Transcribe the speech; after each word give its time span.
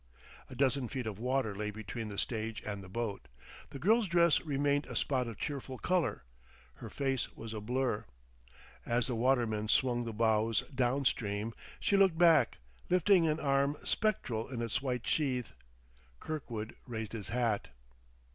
A 0.49 0.55
dozen 0.55 0.87
feet 0.87 1.05
of 1.05 1.19
water 1.19 1.53
lay 1.53 1.69
between 1.69 2.07
the 2.07 2.17
stage 2.17 2.63
and 2.63 2.81
the 2.83 2.89
boat. 2.89 3.27
The 3.69 3.77
girl's 3.77 4.07
dress 4.07 4.41
remained 4.41 4.87
a 4.87 4.95
spot 4.95 5.27
of 5.27 5.37
cheerful 5.37 5.77
color; 5.77 6.23
her 6.77 6.89
face 6.89 7.31
was 7.35 7.53
a 7.53 7.61
blur. 7.61 8.05
As 8.83 9.05
the 9.05 9.15
watermen 9.15 9.67
swung 9.67 10.05
the 10.05 10.11
bows 10.11 10.61
down 10.73 11.05
stream, 11.05 11.53
she 11.79 11.97
looked 11.97 12.17
back, 12.17 12.57
lifting 12.89 13.27
an 13.27 13.39
arm 13.39 13.77
spectral 13.83 14.49
in 14.49 14.59
its 14.63 14.81
white 14.81 15.05
sheath. 15.05 15.53
Kirkwood 16.19 16.75
raised 16.87 17.13
his 17.13 17.29
hat. 17.29 17.69